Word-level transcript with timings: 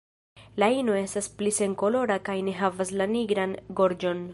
La 0.63 0.69
ino 0.75 0.95
estas 1.01 1.29
pli 1.41 1.53
senkolora 1.59 2.19
kaj 2.31 2.39
ne 2.49 2.57
havas 2.63 2.97
la 3.03 3.09
nigran 3.17 3.59
gorĝon. 3.83 4.27